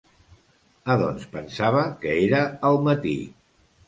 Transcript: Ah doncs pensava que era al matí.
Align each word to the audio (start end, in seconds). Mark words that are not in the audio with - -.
Ah 0.93 0.95
doncs 1.01 1.27
pensava 1.35 1.83
que 2.05 2.13
era 2.21 2.39
al 2.71 2.81
matí. 2.89 3.15